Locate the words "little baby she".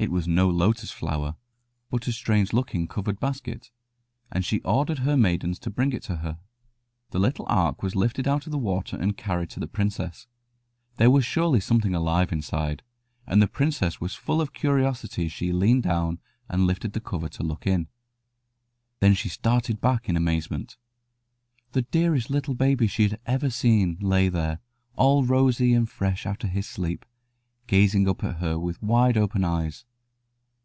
22.30-23.02